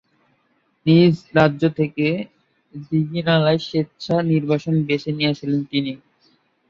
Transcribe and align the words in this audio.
নিজ 0.85 1.15
রাজ্য 1.37 1.61
ছেড়ে 1.77 2.09
দীঘিনালায় 2.83 3.61
স্বেচ্ছা 3.67 4.15
নির্বাসন 4.31 4.75
বেছে 4.87 5.09
নিয়েছিলেন 5.17 5.61
তিনি। 5.71 5.93